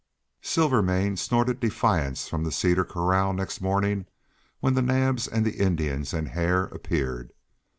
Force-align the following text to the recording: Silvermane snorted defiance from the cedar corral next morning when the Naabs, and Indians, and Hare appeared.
Silvermane 0.41 1.15
snorted 1.15 1.59
defiance 1.59 2.27
from 2.27 2.43
the 2.43 2.51
cedar 2.51 2.83
corral 2.83 3.33
next 3.33 3.61
morning 3.61 4.07
when 4.59 4.73
the 4.73 4.81
Naabs, 4.81 5.27
and 5.27 5.45
Indians, 5.45 6.11
and 6.11 6.29
Hare 6.29 6.63
appeared. 6.63 7.31